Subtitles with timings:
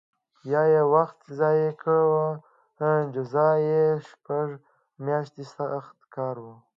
[0.51, 2.25] یا یې وخت ضایع کاوه
[3.15, 4.47] جزا یې شپږ
[5.05, 6.45] میاشتې سخت کار و